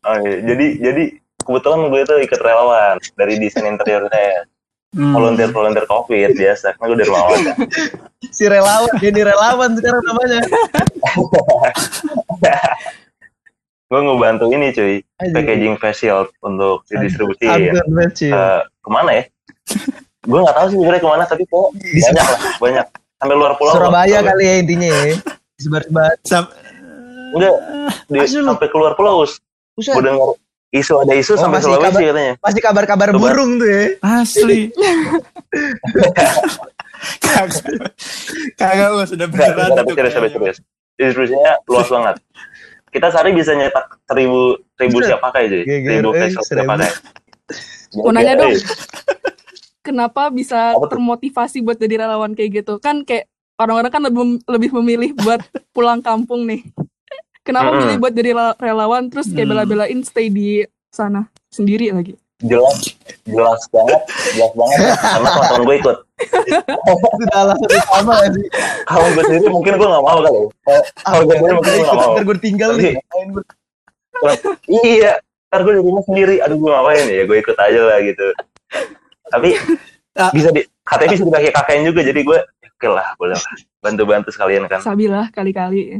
[0.01, 0.41] Oh, iya.
[0.41, 1.03] Jadi jadi
[1.45, 4.41] kebetulan gue tuh ikut relawan dari desain interior saya.
[4.97, 5.13] Hmm.
[5.13, 6.73] Volunteer volunteer covid biasa.
[6.81, 7.57] Kan gue kan.
[8.33, 10.41] Si relawan, jadi relawan sekarang namanya.
[13.89, 14.93] gue ngebantu ini cuy.
[15.17, 17.33] Packaging face shield untuk kecil.
[17.41, 17.73] Eh,
[18.61, 19.23] ke mana ya?
[20.19, 23.71] gue nggak tahu sih sebenarnya ke mana tapi kok banyak lah banyak sampai luar pulau
[23.71, 25.15] Surabaya kali ya intinya ya.
[25.55, 26.11] Sebar-sebar.
[26.21, 26.51] Sam-
[27.29, 27.53] enggak
[28.05, 28.45] di, lu.
[28.45, 29.37] sampai keluar pulau us
[29.73, 29.93] Buset.
[29.93, 30.33] gue dengar
[30.69, 33.83] isu ada isu Oh, sampai Sulawesi kabar- katanya Pasti kabar-kabar burung tuh ya.
[34.01, 34.69] Asli.
[37.23, 37.63] Kagak.
[38.53, 40.57] Kagak us, udah beneran itu serius, serius.
[40.93, 42.15] Distribusinya luas banget.
[42.89, 44.39] Kita sehari bisa nyetak seribu,
[44.73, 45.09] seribu Buset.
[45.09, 45.43] siap pakai.
[45.47, 46.69] GGR, Seribu eh, face shield siap seribu.
[46.69, 46.89] pakai.
[47.95, 48.51] Mau nanya dong.
[48.51, 48.61] Eh,
[49.81, 52.77] Kenapa bisa termotivasi buat jadi relawan kayak gitu?
[52.77, 53.25] Kan kayak
[53.55, 55.41] orang-orang kan lebih, lebih memilih buat
[55.75, 56.61] pulang kampung nih.
[57.41, 57.81] Kenapa Mm-mm.
[57.83, 59.53] milih buat jadi rela- relawan terus kayak Hmm.
[59.55, 62.13] bela-belain stay di sana sendiri lagi?
[62.39, 62.77] Jelas
[63.27, 64.01] jelas banget
[64.35, 64.77] jelas banget.
[64.95, 65.97] Karena teman-teman gue ikut.
[67.19, 68.47] Sudah alasan ya sih.
[68.87, 70.39] kalau gue sendiri mungkin gue nggak mau kali.
[71.03, 72.11] Kalau gue sendiri mungkin gue nggak mau.
[72.15, 72.93] Ntar gue tinggal nih.
[74.71, 75.13] Iya
[75.49, 76.35] ntar gue di rumah sendiri.
[76.43, 77.23] Aduh gue ngapain ya?
[77.27, 78.27] Gue ikut aja lah gitu.
[79.29, 79.49] Tapi
[80.19, 80.33] Ah.
[80.35, 82.39] bisa di KTP bisa dipakai KKN juga jadi gue
[82.79, 85.99] oke lah boleh lah bantu-bantu sekalian kan Sabilah kali-kali.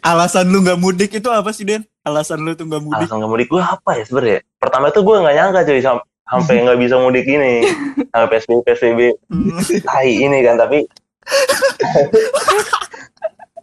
[0.00, 1.82] Alasan lu nggak mudik itu apa sih Den?
[2.00, 3.02] Alasan lu tuh nggak mudik?
[3.02, 6.62] alasan nggak mudik gue apa ya sebenarnya pertama tuh gue nggak nyangka cuy sam- sampai
[6.62, 7.66] nggak bisa mudik ini
[8.14, 9.58] sampai psbb psbb Hmm.
[9.82, 10.86] tai ini kan tapi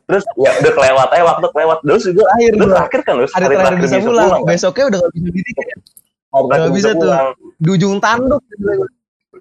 [0.03, 2.67] terus ya udah kelewat aja waktu kelewat terus juga udah gue.
[2.69, 4.29] terakhir kan terus Hari terakhir bisa pulang.
[4.45, 5.55] Besoknya udah gak bisa didik.
[5.55, 5.71] Hari
[6.33, 6.99] nggak terakhir bisa tuh.
[7.01, 7.27] pulang.
[7.57, 8.41] Di ujung tanduk.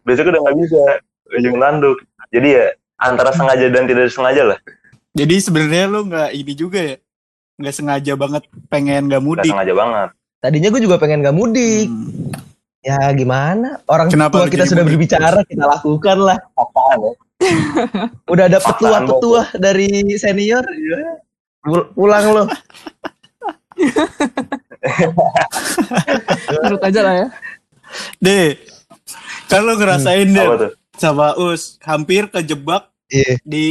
[0.03, 0.83] besoknya udah nggak bisa
[1.33, 1.97] ujung tanduk
[2.29, 4.59] jadi ya antara sengaja dan tidak sengaja lah
[5.13, 6.97] Jadi sebenarnya lu nggak ini juga ya?
[7.57, 9.49] Nggak sengaja banget pengen nggak nggak mudik.
[9.49, 11.89] sengaja banget Tadinya gue juga pengen gak mudik.
[11.91, 12.31] Hmm.
[12.85, 13.83] Ya gimana?
[13.91, 14.95] Orang Kenapa tua kita sudah mudik?
[15.11, 16.39] berbicara, kita lakukan lah.
[18.31, 20.63] Udah ada petua-petua dari senior.
[21.65, 22.45] Pul- Pulang lo.
[26.63, 27.27] Menurut aja lah ya.
[28.23, 28.55] Deh,
[29.57, 33.39] lu ngerasain deh apa tuh sama Us hampir kejebak Iya.
[33.41, 33.67] di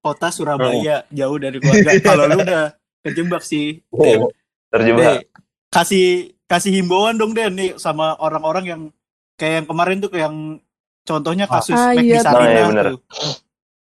[0.00, 1.90] kota Surabaya jauh dari keluarga.
[2.04, 4.20] Kalau lu udah kejebak sih, Oh, Den.
[4.68, 5.18] terjebak Deh,
[5.70, 6.06] kasih
[6.44, 8.80] kasih himbauan dong Den nih sama orang-orang yang
[9.34, 10.34] kayak yang kemarin tuh yang
[11.02, 12.26] contohnya kasus Ah, iya tuh.
[12.26, 12.86] Sarinah Oh, iya, bener.
[12.90, 13.00] tuh.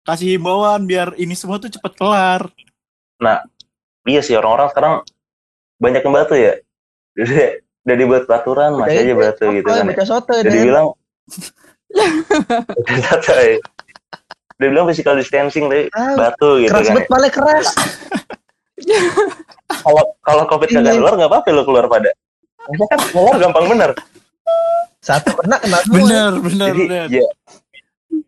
[0.05, 2.49] Kasih himbauan biar ini semua tuh cepet kelar.
[4.05, 4.95] iya sih orang-orang sekarang
[5.77, 6.55] banyak yang batu ya
[7.13, 7.29] udah
[7.85, 10.05] udah dibuat peraturan masih aja batu gitu kan ya.
[10.07, 10.65] Soto jadi Dan.
[10.65, 10.87] bilang
[11.91, 13.59] udah santai
[14.59, 17.69] dia bilang physical distancing tapi Ah, batu gitu Keras kan banget, paling keras.
[19.81, 20.99] kalau kalau covid kagak Ini.
[20.99, 22.11] keluar nggak apa-apa lo keluar pada
[22.61, 23.91] Maksudnya kan keluar gampang bener
[24.99, 25.95] Satu kena kena dua.
[25.95, 27.07] Bener, bener, jadi bener.
[27.09, 27.27] ya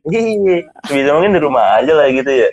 [0.09, 2.51] iya bisa mungkin di rumah aja lah gitu ya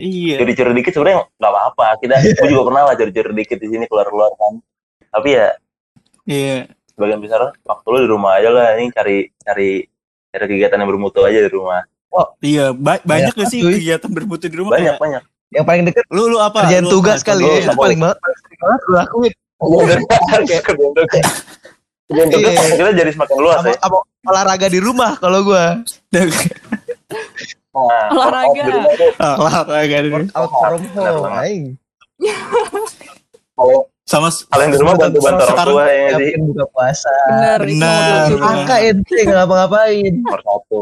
[0.00, 0.42] Iya.
[0.42, 4.30] curi-curi dikit sebenarnya nggak apa-apa kita gue juga pernah lah curi-curi dikit di sini keluar-keluar
[4.32, 4.58] kan
[5.10, 5.48] tapi ya
[6.24, 6.58] Iya.
[7.00, 9.88] Sebagian besar waktu lo di rumah aja lah ini cari cari
[10.28, 11.80] cari kegiatan yang bermutu aja di rumah
[12.38, 13.80] Iya, ba- banyak gak sih cuy.
[13.80, 14.74] kegiatan bermutu di rumah?
[14.74, 16.58] banyak Kayak, banyak Yang paling deket Lu lu apa?
[16.62, 17.64] kerjaan Lu tugas kali Lu ya.
[17.64, 18.18] Itu paling banget.
[18.18, 19.32] Paling banget gue lakuin.
[19.62, 20.62] Kerjaan tugas
[22.04, 22.74] Kerjaan tugas Iya.
[22.76, 25.64] kita jadi semakin luas ya apa olahraga di rumah kalau gue.
[27.70, 28.60] Nah, Olahraga.
[28.60, 29.96] di rumah tuh, Olahraga.
[30.34, 31.30] Out from Benar home.
[31.30, 31.78] banget.
[34.10, 34.18] Aing.
[34.18, 37.14] kalau Sama kalian di rumah bantu-bantu orang Sekarang- tua ya sih buka puasa.
[37.30, 37.60] Nomor
[38.26, 38.34] satu.
[38.42, 40.80] Angka ente nomor satu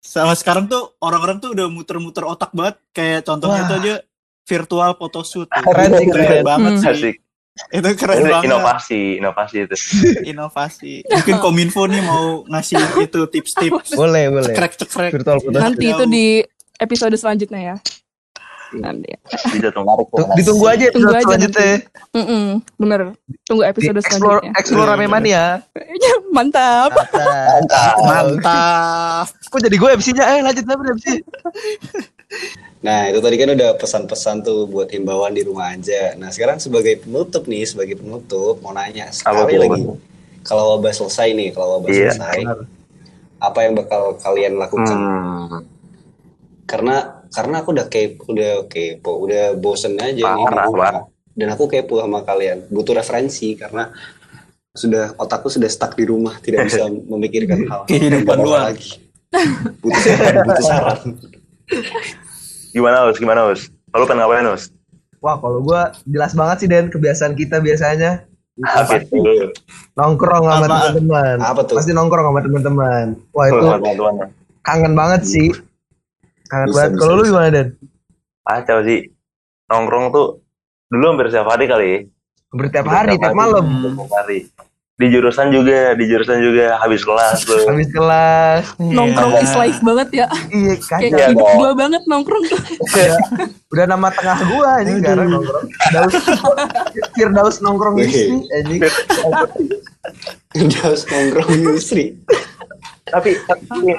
[0.00, 2.78] sama sekarang tuh orang-orang tuh udah muter-muter otak banget.
[2.90, 3.66] Kayak contohnya Wah.
[3.66, 3.94] itu aja
[4.42, 5.46] virtual photoshoot.
[5.46, 5.62] tuh.
[5.62, 6.42] Keren sih, keren.
[6.42, 6.80] banget Hmm.
[6.80, 6.90] sih.
[6.90, 7.16] asik
[7.68, 8.46] Itu keren Ini banget.
[8.48, 9.76] inovasi inovasi itu
[10.32, 10.92] Inovasi.
[11.04, 13.92] Mungkin Kominfo nih mau ngasih itu tips-tips.
[13.92, 14.48] Boleh, boleh.
[14.48, 15.10] Cekrek-cekrek.
[15.12, 15.58] Virtual foto.
[15.58, 16.40] Nanti itu di
[16.76, 17.76] episode selanjutnya ya.
[20.32, 21.72] Ditunggu aja Tunggu episode aja selanjutnya.
[22.12, 22.44] Mm-mm,
[22.76, 23.00] bener.
[23.42, 24.52] Tunggu Di episode explore, selanjutnya.
[24.56, 25.44] explore rame mania.
[26.36, 26.90] Mantap.
[27.10, 27.94] Mantap.
[28.00, 29.26] Mantap.
[29.50, 30.24] Kok jadi gue MC-nya?
[30.28, 31.06] Eh lanjut apa MC?
[32.80, 36.16] Nah, itu tadi kan udah pesan-pesan tuh buat himbauan di rumah aja.
[36.16, 39.60] Nah, sekarang sebagai penutup nih, sebagai penutup mau nanya sekali tuh?
[39.60, 39.80] lagi.
[40.40, 42.40] Kalau wabah selesai nih, kalau wabah Iya, selesai,
[43.36, 44.96] apa yang bakal kalian lakukan?
[44.96, 45.60] hmm,
[46.64, 50.84] Karena karena aku udah kepo, udah kepo, udah bosen aja nih Parah, rumah.
[50.90, 51.04] parah.
[51.30, 53.88] Dan aku kepo sama kalian, butuh referensi karena
[54.70, 58.70] sudah otakku sudah stuck di rumah, tidak bisa memikirkan hal Kehidupan luar.
[58.70, 58.98] lagi.
[59.78, 60.98] Butuh saran, butuh saran.
[62.70, 64.70] gimana us gimana us kalau pengen ngapain us
[65.18, 68.24] Wah kalau gue jelas banget sih Den kebiasaan kita biasanya
[68.60, 69.16] apa itu
[69.94, 71.36] nongkrong sama teman-teman.
[71.40, 71.76] Apa tuh?
[71.76, 73.06] Pasti nongkrong sama teman-teman.
[73.30, 73.66] Wah itu
[74.60, 75.48] kangen banget sih.
[76.50, 76.98] Kangen Bisa, banget.
[76.98, 77.68] Kalau lu gimana Den?
[78.50, 79.06] kacau sih
[79.70, 80.42] nongkrong tuh
[80.90, 81.98] dulu hampir setiap hari kali ya
[82.50, 83.62] Hampir tiap hari, tiap malam.
[83.94, 84.50] Tiap hari
[85.00, 88.64] di jurusan juga di jurusan juga habis kelas tuh Habis kelas.
[88.76, 90.26] Nongkrong is life banget ya.
[90.52, 91.00] Iya Kayak kacau.
[91.00, 91.56] Iya, hidup dong.
[91.56, 92.60] gua banget nongkrong tuh.
[93.70, 95.66] Udah, nama tengah gua ini sekarang nongkrong.
[95.94, 96.14] Daus
[97.16, 98.80] Firdaus nongkrong istri anjing.
[100.84, 102.04] Harus nongkrong di industri.
[103.12, 103.94] Tapi tapi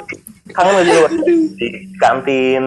[0.55, 1.07] kangen lagi lu
[1.55, 1.67] di
[1.99, 2.63] kantin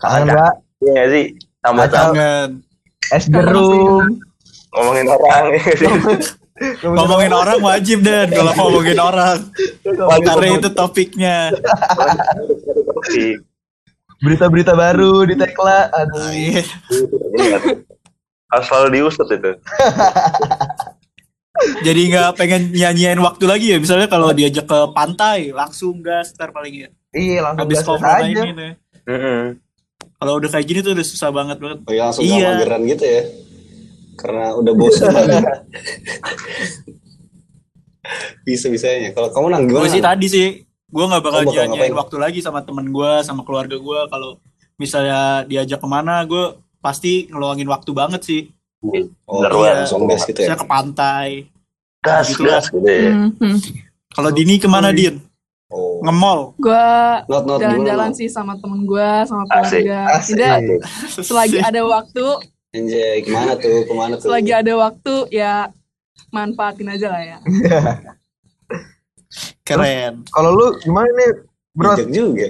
[0.00, 0.52] Kangen Mbak.
[0.82, 1.24] iya nggak sih
[1.62, 2.48] tambah Jangan
[3.12, 4.02] Es jeruk.
[4.72, 5.88] ngomongin orang ya nggak sih
[6.82, 9.38] ngomongin orang wajib dan kalau ngomongin orang
[10.22, 11.50] karena itu topiknya.
[14.22, 15.90] Berita-berita baru di Tekla.
[15.90, 16.30] Aduh.
[16.30, 16.62] Iya.
[17.34, 17.58] iya.
[18.52, 19.52] harus selalu diusut itu.
[21.80, 23.78] Jadi nggak pengen nyanyiin waktu lagi ya.
[23.78, 26.88] Misalnya kalau diajak ke pantai, langsung gas ntar paling ya.
[27.10, 28.42] Iya langsung Habis gas aja.
[29.02, 29.40] Mm-mm.
[30.16, 31.78] Kalau udah kayak gini tuh udah susah banget banget.
[31.82, 32.48] Oh, ya langsung Iya.
[32.56, 33.22] mageran gitu ya.
[34.14, 35.42] Karena udah bosan banget.
[38.42, 39.10] Bisa-bisanya.
[39.12, 39.80] Kalau kamu nang gimana?
[39.80, 41.94] Gue sih tadi sih, gue nggak bakal Oh, bakal nyanyiin ngapain?
[41.96, 44.00] waktu lagi sama temen gue, sama keluarga gue.
[44.06, 44.30] Kalau
[44.76, 46.44] misalnya diajak ke mana, gue
[46.78, 48.42] pasti ngeluangin waktu banget sih.
[48.82, 50.50] Oh, Bener iya, langsung gas gitu ya.
[50.50, 51.28] Misalnya ke pantai.
[52.02, 53.12] Gas, Gitu gas gitu ya.
[53.14, 53.56] Mhm.
[54.12, 55.22] Kalau Dini ke mana Din?
[55.72, 56.04] Oh.
[56.04, 56.52] Nge-mall.
[56.60, 56.88] Gue
[57.32, 60.20] jalan-jalan sih sama temen gue, sama keluarga.
[60.20, 60.56] Tidak,
[61.24, 62.26] selagi ada waktu,
[62.72, 63.84] Anjay, ke mana tuh?
[63.84, 64.32] Ke mana tuh?
[64.32, 65.68] selagi ada waktu ya
[66.32, 67.38] manfaatin aja lah ya.
[69.68, 70.24] Keren.
[70.32, 71.30] Kalau lu gimana nih,
[71.76, 71.92] bro?
[72.08, 72.48] Juga.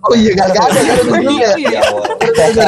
[0.00, 1.50] Oh iya gak ada, gak ada iya.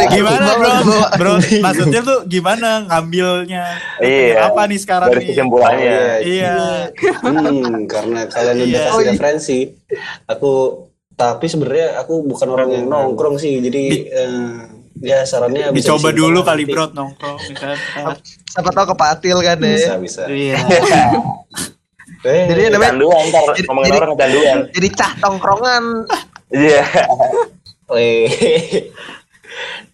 [0.09, 0.71] Gimana bro?
[1.14, 3.64] Bro, maksudnya tuh gimana ngambilnya?
[3.99, 4.51] Iya.
[4.51, 5.29] Apa nih sekarang Dari nih?
[5.31, 5.99] kesimpulannya.
[6.21, 6.55] Iya.
[7.23, 8.81] Hmm, karena kalian udah Iya.
[8.81, 9.11] kasih Oh, iya.
[9.11, 9.59] referensi.
[10.27, 10.53] Aku
[11.12, 13.61] tapi sebenarnya aku bukan orang yang nongkrong sih.
[13.61, 14.59] Jadi eh,
[14.99, 17.38] ya sarannya bisa Dicoba dulu kali bro nongkrong.
[17.47, 17.79] misalnya.
[18.45, 19.77] Siapa tahu kepatil kan deh.
[19.77, 20.23] Bisa, bisa.
[20.27, 20.59] Iya.
[22.21, 24.57] Eh, Jadi namanya Kecanduan ntar Jadi- ngomongin jadi- orang kecanduan.
[24.77, 25.85] jadi cah tongkrongan.
[26.50, 26.82] Iya.
[27.94, 28.90] eh,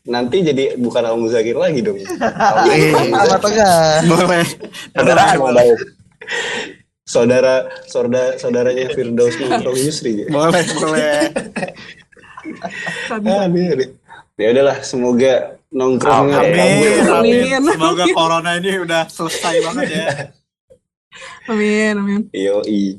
[0.08, 2.00] nanti jadi bukan Al Muzakir lagi dong.
[2.96, 4.04] Sama tengah.
[4.08, 4.44] Boleh.
[4.92, 5.76] Saudaraan emang baik.
[7.06, 10.26] Saudara, saudara, saudaranya Firdaus nongkrong Yusri.
[10.26, 11.30] Boleh, boleh.
[14.36, 17.06] Ya udahlah, semoga nongkrongnya Amin.
[17.06, 17.62] Amin.
[17.62, 20.06] Semoga corona ini udah selesai banget ya.
[21.46, 22.20] Amin, amin.
[22.34, 22.98] Yoi.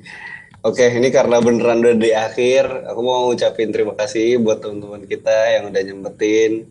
[0.67, 5.32] Oke, ini karena beneran udah di akhir, aku mau ngucapin terima kasih buat teman-teman kita
[5.56, 6.67] yang udah nyempetin.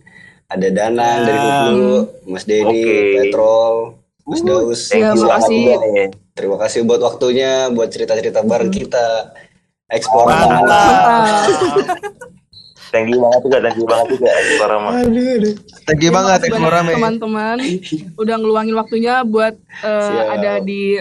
[0.52, 1.96] Ada Danang dari Hulu,
[2.28, 3.00] Mas Denny, Oke.
[3.16, 3.74] Petrol,
[4.28, 4.92] Mas Daus.
[4.92, 5.56] Banget makasih.
[5.64, 6.06] juga nih.
[6.36, 9.32] Terima kasih buat waktunya, buat cerita-cerita bareng kita.
[9.88, 11.48] Explore Mantap.
[12.92, 14.28] Thank you banget juga, thank you banget juga.
[14.92, 15.54] Aduh.
[15.88, 16.94] Thank you banget banyak Me.
[17.00, 17.56] teman-teman
[18.20, 20.26] udah ngeluangin waktunya buat Siap.
[20.36, 21.00] ada di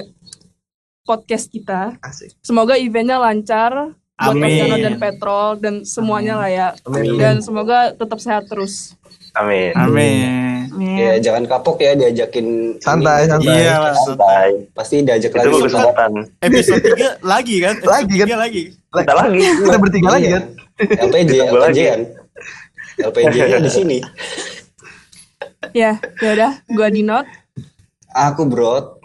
[1.06, 1.96] podcast kita.
[2.02, 2.34] Asik.
[2.42, 4.66] Semoga eventnya lancar buat Amin.
[4.66, 6.68] Mas dan Petrol dan semuanya lah ya.
[6.84, 7.16] Amin.
[7.16, 8.98] Dan semoga tetap sehat terus.
[9.36, 9.76] Amin.
[9.76, 10.72] Amin.
[10.72, 10.96] Amin.
[10.96, 12.80] Ya, jangan kapok ya diajakin.
[12.80, 13.30] Santai, ini.
[13.30, 13.56] santai.
[13.60, 13.94] Iya lah.
[13.94, 14.50] Santai.
[14.72, 15.62] Pasti diajak Itu lagi.
[15.62, 16.12] kesempatan.
[16.42, 16.84] Episode
[17.20, 17.76] 3 lagi kan?
[17.76, 18.28] Episode Lagi kan?
[18.40, 18.64] lagi.
[18.90, 19.40] Kita lagi.
[19.44, 20.44] Kita bertiga lagi kan?
[20.76, 22.02] LPJ, LPJ kan.
[22.98, 23.98] LPJ-nya di sini.
[25.72, 27.28] Ya, ya udah, gua Dinot.
[28.08, 29.04] Aku Bro.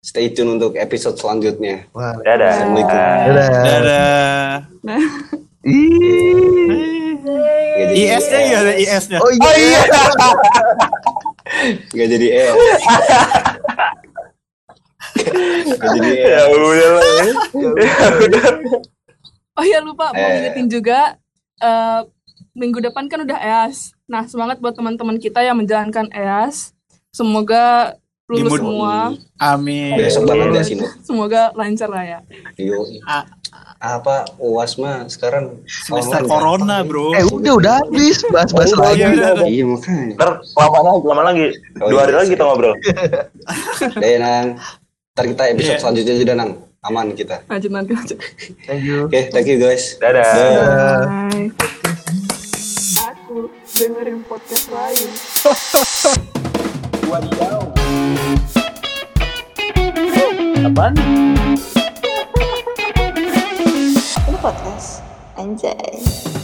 [0.00, 1.84] Stay tune untuk episode selanjutnya.
[1.92, 2.16] Wah.
[2.24, 2.48] Dadah.
[2.56, 2.96] Assalamualaikum.
[2.96, 3.48] Dadah.
[3.60, 5.04] Dadah.
[7.76, 9.18] Jadi IS-nya ya ada IS-nya.
[9.20, 9.80] Oh iya.
[11.92, 12.56] Gak jadi S.
[15.68, 16.32] Gak jadi S.
[16.32, 17.04] Ya udah lah.
[19.60, 20.32] Oh ya lupa mau Eh.
[20.40, 21.20] ngingetin juga
[21.60, 22.00] eh,
[22.56, 23.92] minggu depan kan udah EAS.
[24.08, 26.72] Nah, semangat buat teman-teman kita yang menjalankan EAS.
[27.12, 28.94] Semoga lulus Dimud- semua.
[29.36, 29.98] Amin.
[29.98, 30.84] Besok banget ya sini.
[31.02, 32.18] Semoga lancar lah ya.
[32.54, 32.86] Yo.
[33.76, 37.10] Apa UAS mah sekarang Semester corona, bro.
[37.12, 39.00] Eh udah udah habis bahas-bahas Oh, lagi.
[39.00, 39.46] Iya, udah, udah.
[39.48, 40.14] Iya makanya.
[40.14, 41.46] Ntar lama lagi, lama lagi.
[41.76, 42.74] Oh, Dua hari iya, lagi kita ngobrol.
[44.02, 44.46] Deh Nang.
[45.10, 45.80] Ntar kita episode Iya.
[45.80, 46.50] selanjutnya juga Nang.
[46.80, 47.44] Aman kita.
[47.44, 48.18] Lanjut nanti lanjut.
[48.64, 49.04] Thank you.
[49.04, 49.96] Oke, thank you guys.
[49.96, 50.28] Dadah.
[50.28, 51.00] Dadah.
[51.28, 51.48] Bye.
[53.02, 55.08] Aku dengerin podcast lain.
[60.60, 60.92] Apaan?
[64.28, 65.00] Ini podcast.
[65.40, 66.39] Anjay.